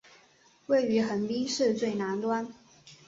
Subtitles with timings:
[0.65, 2.51] 位于横滨市最南端。